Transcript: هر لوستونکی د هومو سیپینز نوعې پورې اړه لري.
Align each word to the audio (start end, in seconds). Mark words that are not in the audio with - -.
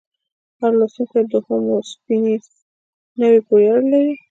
هر 0.59 0.71
لوستونکی 0.79 1.21
د 1.31 1.33
هومو 1.45 1.75
سیپینز 1.89 2.43
نوعې 3.19 3.39
پورې 3.47 3.65
اړه 3.73 3.83
لري. 3.93 4.13